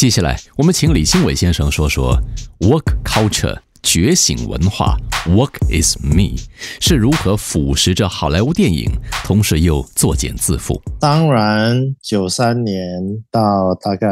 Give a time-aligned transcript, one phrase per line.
[0.00, 2.18] 接下来，我们请李新伟先生说说
[2.60, 4.96] “work culture” 觉醒文化
[5.26, 6.40] “work is me”
[6.80, 8.90] 是如何腐蚀着好莱坞电影，
[9.24, 10.80] 同时又作茧自缚。
[10.98, 12.98] 当然，九三年
[13.30, 14.06] 到大概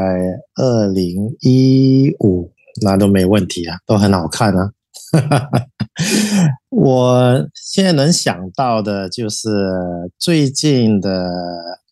[0.57, 2.53] 二零一五，
[2.83, 4.71] 那都没问题啊，都很好看啊。
[6.69, 9.49] 我现在能想到的就是
[10.19, 11.31] 最近的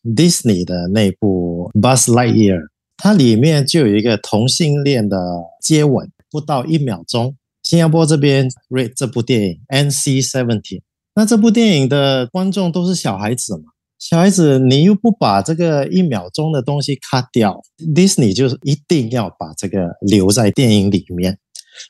[0.04, 2.58] Disney 的那部《Buzz Lightyear》，
[2.96, 5.18] 它里面就有一个同性恋的
[5.60, 7.36] 接吻，不到一秒钟。
[7.62, 10.82] 新加坡这边 rate 这部电影 NC seventeen，
[11.14, 13.64] 那这部电影的观众都是小孩子嘛？
[13.98, 21.38] 小孩子你又不把这个一秒钟的东西 cut 掉，Disney 就是一定要把这个留在电影里面。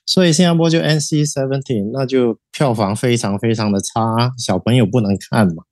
[0.06, 5.64] 所以新加坡就 NC seventeen，那就票房非常非常的差，小朋友不能看嘛。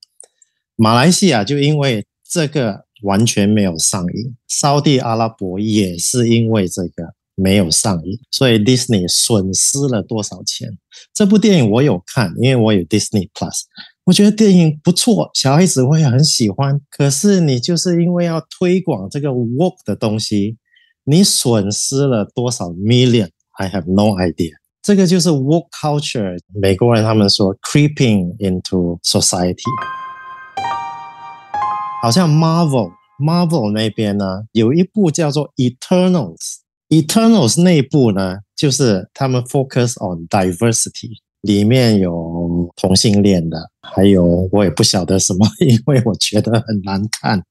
[0.76, 10.68] 马来西亚就因为这个完全没有上映，沙地阿拉伯也是因为这个没有上映，所以 Disney 损失了多少钱？
[11.14, 13.62] 这部电影我有看，因为我有 Disney Plus，
[14.04, 16.80] 我觉得电影不错，小孩子会很喜欢。
[16.90, 20.56] 可是你就是因为要推广这个 work 的东西，
[21.04, 24.52] 你损失了多少 million？I have no idea。
[24.82, 26.38] 这个就是 work culture。
[26.60, 29.62] 美国人他们说 creeping into society。
[32.02, 36.56] 好像 Marvel Marvel 那边呢，有一部叫做 Eternals。
[36.88, 47.42] Eternals 那部呢，就是他们 focus on diversity，里面有同性恋的，还有我也不晓得什么， 因为我觉得很难看，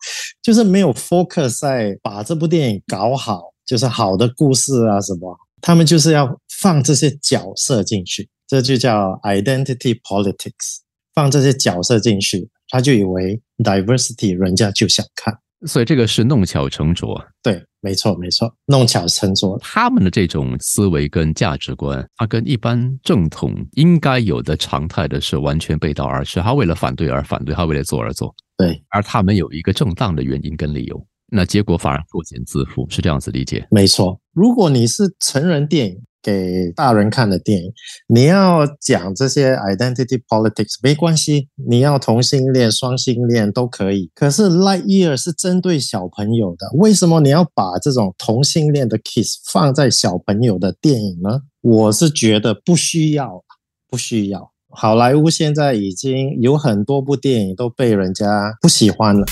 [0.41, 5.37] 就是没有 focus 在把这部电影搞好，就是好的故事啊什么。
[5.61, 10.79] 他们就是要放这些角色进去，这就叫 identity politics。
[11.13, 17.19] 放这些角色进去，他就以为 diversity 人家就想看，所以这个是弄巧成拙。
[17.41, 19.57] 对，没错，没错，弄巧成拙。
[19.59, 26.39] 他们的这种思维跟价值观，它跟一般正统应该有的常态的是完全背道而驰。
[26.39, 28.33] 他为了反对而反对，他为了做而做。
[28.57, 31.05] 对，而他们有一个正当的原因跟理由。
[31.31, 33.67] 那结果反而作茧自缚，是这样子理解？
[33.71, 34.19] 没错。
[34.33, 37.71] 如果你是成人电影，给大人看的电影，
[38.07, 44.09] 你要讲这些 identity politics 没关系，你要同性恋、双性恋都可以。
[44.15, 51.41] 可是 Lightyear 是针对小朋友的，为什么你要把这种同性恋的 kiss 放在小朋友的电影呢？
[51.61, 53.43] 我是觉得不需要，
[53.89, 54.51] 不需要。
[54.69, 59.25] 好莱坞现在已经有很多部电影都被人家不喜欢了。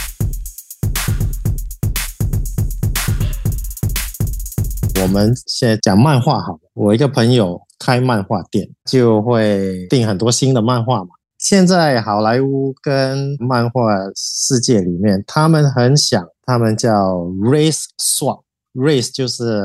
[5.01, 11.09] 我们先讲漫画好了，我一个朋友开漫画店，就会订很多新的漫画嘛。
[11.37, 19.61] 现在好莱坞跟漫画世界里面，他们很想，他们叫 race swap，race 就是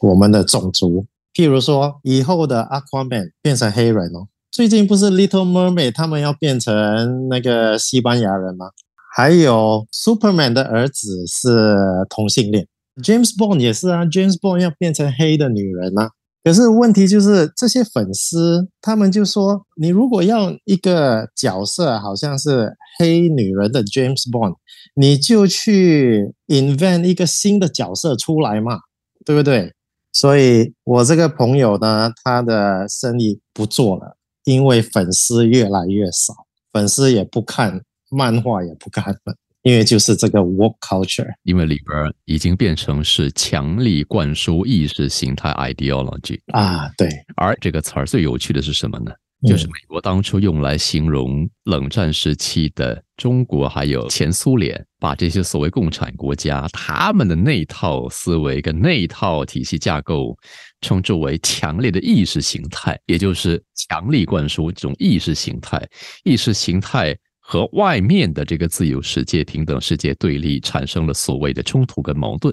[0.00, 1.04] 我们的种族。
[1.34, 4.26] 譬如说，以后的 Aquaman 变成黑人哦。
[4.50, 8.70] 最近不是 Little Mermaid 他们要变成那个西班牙人吗？
[9.14, 11.76] 还有 Superman 的儿子是
[12.08, 12.66] 同性恋。
[13.02, 16.12] James Bond 也是啊，James Bond 要变成黑的女人啊。
[16.46, 24.54] 可是问题就是这些粉丝，他们就说，你如果要一个角色好像是黑女人的 James Bond，
[24.94, 28.78] 你就去 invent 一个新的角色出来嘛，
[29.24, 29.74] 对不对？
[30.12, 36.32] 所以我这个朋友呢，他的生意不做了，因为粉丝越来越少，
[36.72, 39.34] 粉丝也不看漫画，也不看了。
[39.66, 47.08] 因为就是这个 work culture，因为里边已经变成是强力灌输意识形态 ideology 啊，对。
[47.34, 49.10] 而这个词儿最有趣的是什么呢？
[49.44, 60.36] 就是美国当初用来形容冷战时期的中国，还有前苏联，把这些所谓共产国家他们的那套思维跟那套体系架构，
[60.80, 65.84] 称之为强烈的意识形态，也就是强力灌输这种意识形态，
[66.22, 67.18] 意识形态。
[67.48, 72.52] 和外面的这个自由世界、平等世界对立，产生了所谓的冲突跟矛盾。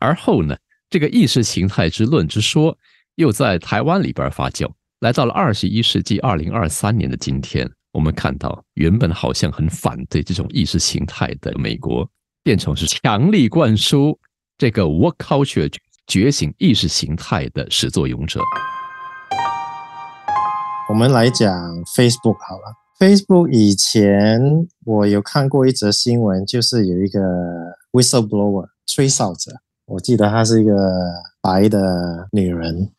[0.00, 0.56] 而后呢，
[0.90, 2.76] 这个意识形态之论之说
[3.14, 4.68] 又在台湾里边发酵。
[4.98, 12.08] 来到了二十一世纪二零二三年的今天，我们看到原本好像很反对这种意识形态的美国，
[12.42, 14.18] 变成是强力灌输
[14.58, 15.72] 这个 work culture
[16.08, 18.40] 觉醒意识形态的始作俑者。
[20.88, 21.48] 我们来讲
[21.96, 22.85] Facebook 好了。
[22.98, 27.20] Facebook 以前我有看过一则新闻，就是有一个
[27.92, 29.52] whistleblower 吹哨者，
[29.84, 30.72] 我记得她是一个
[31.42, 32.90] 白的女人，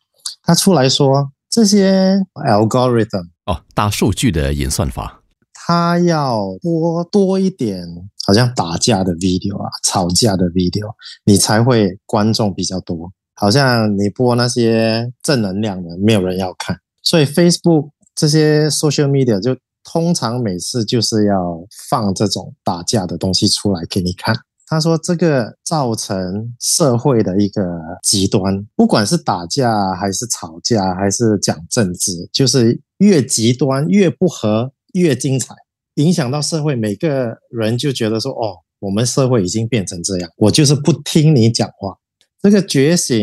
[0.44, 5.20] 她出来说这些 algorithm 哦，大数据的演算法，
[5.52, 7.84] 她要播多一点，
[8.24, 10.94] 好像打架的 video 啊，吵架的 video，
[11.24, 13.12] 你才会观众比较多。
[13.34, 16.78] 好像你播那些正能量的，没有人要看。
[17.02, 19.56] 所以 Facebook 这些 social media 就
[19.90, 24.36] 通常每次就是要放这种打架的东西出来给你看。
[24.66, 27.62] 他说这个造成社会的一个
[28.02, 35.54] 极端，不管是打架还是吵架还是讲政治，就是越极端越不和越精彩，
[35.94, 41.96] 影响到社会每个人就觉得说哦，我们社会已经变成这样，我就是不听你讲话。
[42.42, 43.16] 这个觉醒，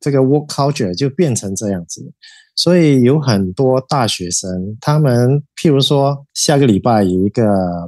[0.00, 2.02] 这个 work culture 就变成这样子。
[2.56, 7.44] 所以有很多大学生，他们譬如说下个礼拜有一个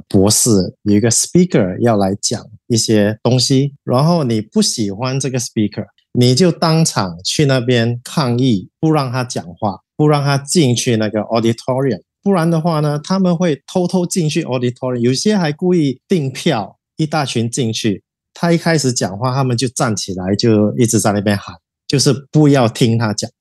[0.09, 0.49] 博士，
[0.83, 18.03] 有一个 speaker 要来讲一些东西，然后你不喜欢这个 speaker，你就当场去那边抗议，不让他讲话，不让他进去那个 auditorium，不然的话呢，他们会偷偷进去 auditorium，有些还故意订票，一大群进去，
[18.33, 21.55] 他一开始讲话，他们就站起来，就一直在那边喊，
[21.87, 23.31] 就是不要听他讲。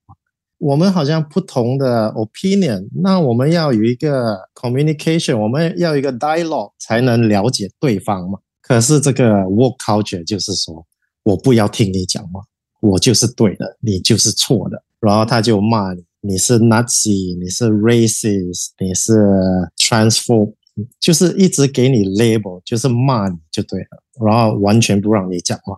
[0.59, 8.39] 我们好像不同的 opinion，那我们要有一个 communication，我们要一个 dialogue 才能了解对方嘛。
[8.63, 10.85] 可是这个 work culture 就是说
[11.25, 12.41] 我不要听你讲话，
[12.81, 14.83] 我就是对的，你就是错的。
[14.99, 19.13] 然后他就骂你，你是 Nazi，你是 racist，你是
[19.77, 20.55] transphobe，
[20.99, 25.77] 就是一直给你 label，就是骂你就对了，然后完全不让你讲话。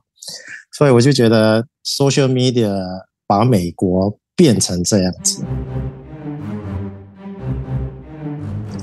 [0.77, 2.81] 所以我就觉得 social media
[3.27, 4.21] 把美国。
[4.38, 5.43] 变成这样子，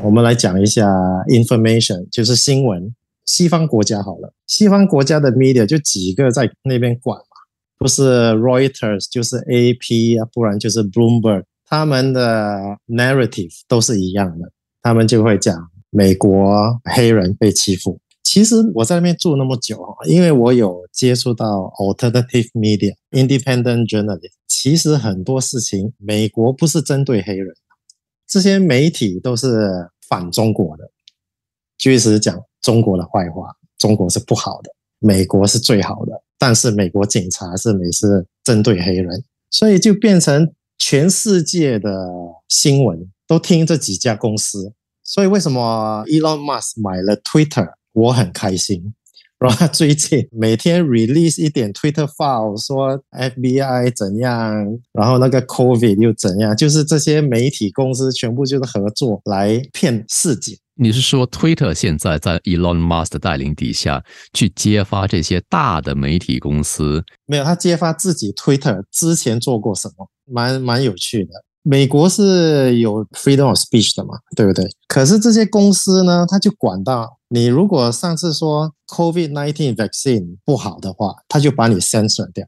[0.03, 0.85] 我们来讲一下
[1.29, 2.93] information，就是新闻。
[3.25, 7.37] 西方国家好了，西方国家的 media 就几个在那边管嘛，
[7.77, 14.51] 不是 Reuters 就是 AP 啊，不然就是 Bloomberg，他们的 narrative 都是一样的，
[14.81, 15.55] 他们就会讲
[15.89, 17.97] 美国黑人被欺负。
[18.35, 24.29] 其实我在那边住那么久啊，因为我有接触到 alternative media、independent journalism。
[24.45, 27.55] 其实很多事情，美国不是针对黑人，
[28.27, 30.91] 这些媒体都是反中国的，
[31.77, 36.21] 就是讲中国的坏话，中国是不好的，美国是最好的。
[36.37, 42.09] 但是美国警察是每次针对黑人，所以就变成全世界的
[42.49, 44.73] 新闻都听这几家公司。
[45.05, 47.75] 所以为什么 Elon Musk 买了 Twitter？
[47.95, 48.93] 我很开心，
[49.39, 60.57] 然后最近每天 release 一点 Twitter file，说 FBI 怎样，然后那个 COVID 又怎样，就是这些媒体公司全部就是合作来骗世界。
[60.77, 64.03] 你是说 Twitter 现在在 Elon Musk 的带领底下
[64.33, 67.01] 去揭发这些大的媒体公司？
[67.25, 71.31] 没有，他揭发自己 Twitter 之前做过什么，蛮蛮有趣的。
[71.67, 74.63] 美国是有 freedom of speech 的嘛，对不对？
[74.87, 82.45] 可是这些公司呢，他就管到你，如果上次说 COVID nineteen vaccine 不好的话，他就把你 censor 掉。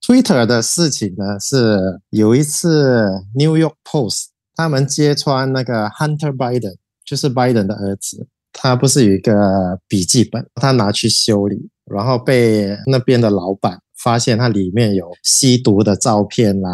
[0.00, 13.80] Twitter 的事情呢，是有一次 New York Post 他们揭穿那个 Hunter Biden，就是 Biden 的儿子，他不是有一个笔记本，他拿去修理，然后被那边的老板。
[14.02, 16.70] 发现它里面有吸毒的照片啦，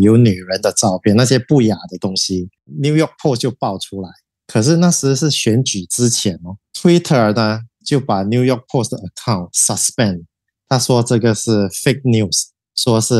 [0.00, 4.08] 有女人的照片，那些不雅的东西，New York Post 就爆出来。
[4.46, 10.24] 可是那时是选举之前哦，Twitter 呢就把 New York Post 的 account suspend，
[10.68, 12.44] 他说这个是 fake news，
[12.74, 13.14] 说是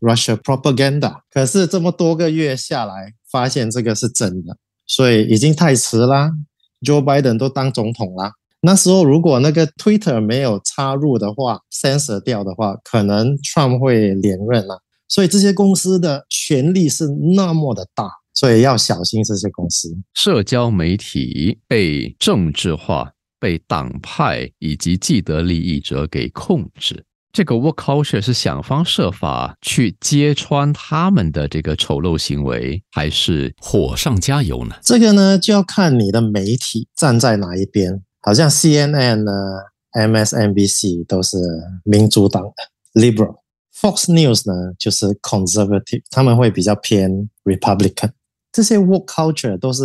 [0.00, 1.20] Russia propaganda。
[1.30, 6.32] 可是这么多个月下来，发现这个是真的，所以已经太迟啦
[6.80, 8.32] ，Joe Biden 都当总统啦。
[8.64, 14.80] 那时候如果那个 Twitter 没有插入的话，censor 掉的话，可能 Trump 会连任了。
[15.06, 17.06] 所以这些公司的权力是
[17.36, 19.94] 那么的大，所以要小心这些公司。
[20.14, 27.04] 社交媒体被政治化，被党派以及既得利益者给控制。
[27.32, 34.76] 这个 Work Culture 是想方设法去揭穿他们的这个丑陋行为，还是火上加油呢？
[34.82, 38.02] 这个呢，就要看你的媒体站在哪一边。
[38.24, 39.32] 好像 CNN 呢
[39.92, 41.36] ，MSNBC 都是
[41.84, 48.12] 民主党的 Liberal，Fox News 呢就是 Conservative，他们会比较偏 Republican。
[48.50, 49.82] 这些 Work Culture 都是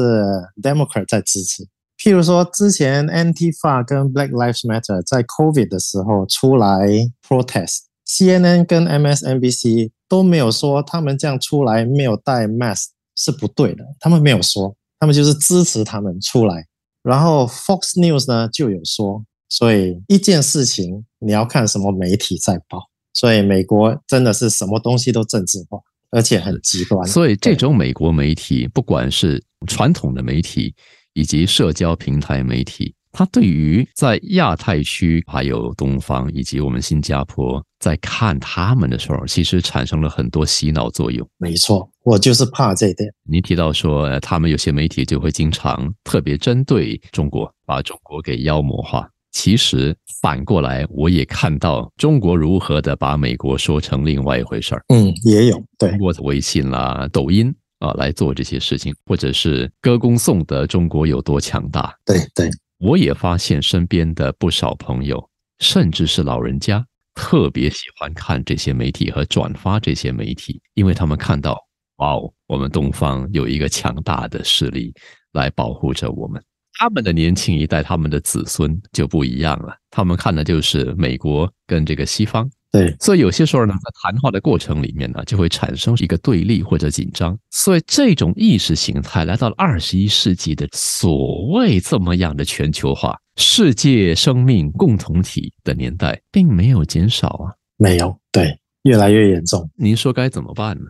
[0.64, 1.68] Democrat 在支持。
[1.98, 6.88] 譬如说，之前 Antifa 跟 Black Lives Matter 在 COVID 的时候出来
[7.28, 12.86] protest，CNN 跟 MSNBC 都没有说他们这样出来没有戴 mask
[13.18, 16.66] 是不对的，他们没有说，他们就是支持他们出来。
[17.04, 25.80] 然后 Fox News 呢就有说，所以一件事情你要看什么媒体在报，所以美国真的是什么东西都政治化，
[26.12, 27.08] 而且很极端。
[27.08, 30.76] 所以这种美国媒体，不管是传统的媒体，
[31.14, 41.28] 以及社交平台媒体，它对于在亚太区还有东方以及我们新加坡在看他们的时候，其实产生了很多洗脑作用。
[41.38, 43.12] 没错，我就是怕这一点。
[43.28, 49.10] 您提到说，呃他们有些媒体就会经常特别针对中国，把中国给妖魔化。
[49.32, 54.84] 其实反过来，我也看到中国如何的把美国说成另外一回事儿。
[54.88, 61.96] 嗯，也有对通，过微信啦、抖音啊来做这些事情，或者是歌功颂德中国有多强大。
[62.04, 62.50] 对对，
[62.80, 71.58] 我也发现身边的不少朋友，甚至是老人家，特别喜欢看这些媒体和转发这些媒体，因为他们看到，
[71.98, 74.94] 哇哦，我们东方有一个强大的势力
[75.34, 76.42] 来保护着我们。
[76.74, 82.50] 他们的年轻一代，他们的子孙就不一样了，他们看的就是美国跟这个西方。
[82.72, 87.36] 对，所以有些时候呢，在谈话的过程里面呢，就会产生一个对立或者紧张。
[87.50, 97.56] 所以这种意识形态来到了二十一世纪的所谓这么样的全球化、世界生命共同体的年代，并没有减少啊。
[97.78, 99.68] 没有对，越来越严重。
[99.76, 100.84] 您说该怎么办呢？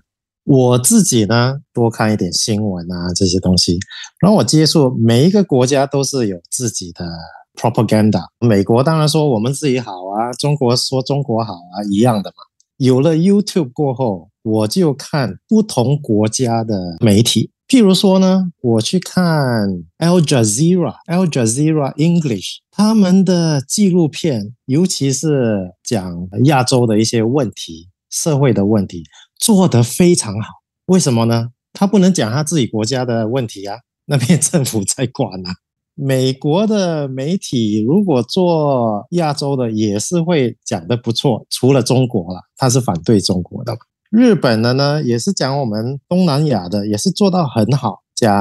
[0.43, 3.77] 我自己呢，多看一点新闻啊这些东西，
[4.19, 7.05] 然后我接触每一个国家都是有自己的
[7.59, 8.21] propaganda。
[8.39, 12.35] 美国当然说我们自己好啊，中国说中国好啊，一样的嘛。
[12.77, 29.03] 有了 YouTube 过后，我就看不同国家的媒体，譬如说呢，我去看 Al Jazeera、Al Jazeera English 他们的纪录片，尤其是讲亚洲的一些问题、社会的问题。
[29.37, 30.47] 做得非常好，
[30.87, 31.49] 为什么呢？
[31.73, 35.51] 他不能讲他自己国家的问题啊，那边政府在管啊。
[36.01, 43.77] 美国的媒体如果做亚洲的，也是会讲得不错，除了中国了，他是反对中国的。
[44.10, 48.32] 日本的呢，也是讲我们东南亚的，也是做到很好，讲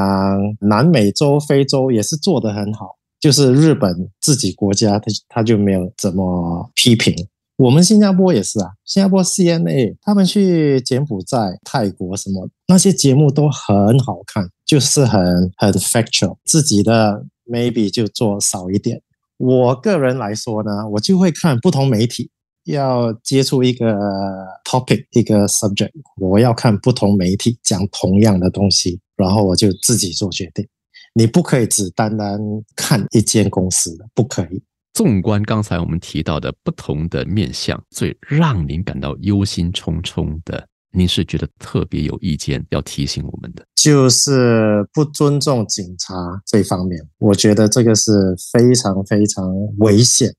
[0.61, 7.12] 南美洲、非洲也是做得很好，就是日本自己国家，他他就没有怎么批评。
[7.57, 15.21] 我们新加坡也是啊，新加坡 CNA 他们去柬埔寨、泰国什么那些节目都很好看，就是很
[15.57, 19.00] 很 factual，自己的 maybe 就做少一点。
[19.38, 22.31] 我个人来说呢，我就会看不同媒体，
[22.64, 23.97] 要接触一个
[24.64, 30.67] topic 一个 subject，我要看不同媒体讲同样的东西，然后我就自己做决定。
[31.14, 32.38] 你不可以只单单
[32.76, 34.62] 看一间公司，不可以。
[34.93, 46.14] 纵观刚才我们提到的不同的面相，最让您感到忧心忡忡的，您是觉得特别有意见要提醒我们的，就是不尊重警察
[46.47, 50.35] 这方面，我觉得这个是非常非常危险的。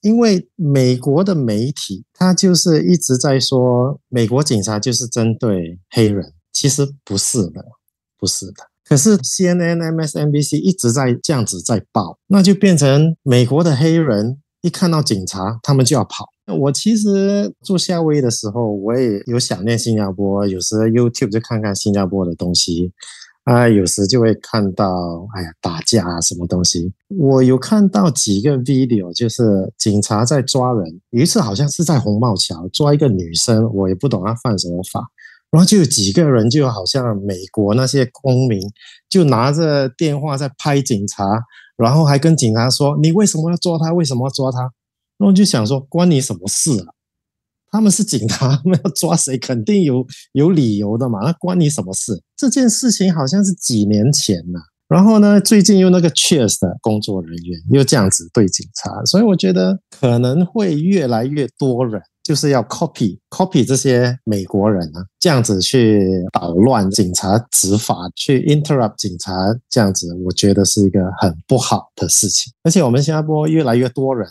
[0.00, 7.64] 因为美国的媒体，他就是一直在说美国警察就是针对黑人，其实不是的，
[8.18, 8.68] 不是的。
[8.84, 16.33] 可是 CNN、MSNBC 一直在这样子在报，那就变成美国的黑人一看到警察，他们就要跑。
[16.46, 22.92] 我其实住夏威夷的时候，我也有想念新加坡，有时 YouTube 就看看新加坡的东西
[23.44, 26.92] 啊，有时就会看到哎呀打架啊什么东西。
[27.08, 35.08] 我有看到几个 video，就是警察在抓人，有一次好像是在红帽桥抓一个女生，我也不懂她犯什么法。
[35.50, 38.60] 然后就有几个人，就好像美国那些公民，
[39.08, 41.24] 就拿着电话在拍警察，
[41.76, 43.92] 然后还跟警察说：“你为什么要抓他？
[43.92, 44.72] 为什么要抓他？”
[45.18, 46.94] 然后就想说：“关你什么事啊？
[47.70, 51.20] 他们是警察，他们要抓谁，肯定有有理由的嘛。
[51.24, 52.22] 那关你什么事？
[52.36, 54.60] 这件事情好像是几年前了。
[54.88, 69.30] 然后呢，最近又那个 Cheers 的工作人员又这样子对警察，所以我觉得可能会越来越多人。”就是要 copy copy 这些美国人啊，这样子去捣乱警察执法，去 interrupt 警察，
[69.68, 72.50] 这样子我觉得是一个很不好的事情。
[72.62, 74.26] 而且我们新加坡越来越多人，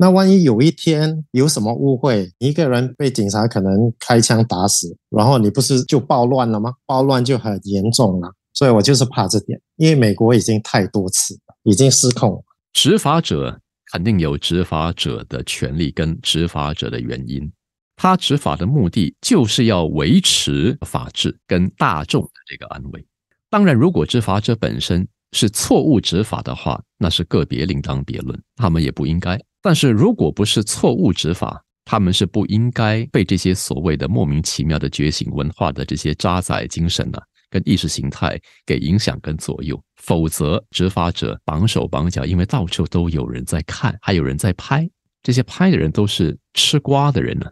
[0.00, 6.72] 那万一有一天有什么误会，一个人被警察可能开枪打死，然后你不是就暴乱了吗？
[6.86, 8.32] 暴乱就很严重了。
[8.54, 12.42] 所以我就是怕这点，因为美国已经太多次了，已经失控了。
[12.72, 13.60] 执法者。
[13.92, 17.50] 肯定有执法者的权利跟执法者的原因，
[17.96, 23.04] 他执法的目的就是要维持法治跟大众的这个安危。
[23.48, 29.36] 当然，如果执法者本身是错误执法的话，那是个别另当别论，他们也不应该。
[29.62, 37.18] 但是如果不是错误执法，他们是不应该被这些所谓的莫名其妙的觉醒文化的这些渣仔精神呢？
[37.50, 44.88] 跟意识形态给影响跟左右，否则执法者绑手绑脚，因为到处都有人在看，还有人在拍，
[45.20, 47.50] 这些拍的人都是吃瓜的人呢，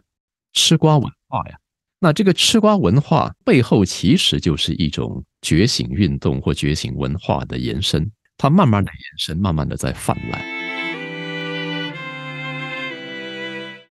[0.53, 1.57] 吃瓜文化呀。
[1.99, 8.09] 那这个吃瓜文化背后其实就是一种觉醒运动或觉醒文化的延伸。
[8.37, 10.58] 它慢慢的延伸，慢慢的在泛滥。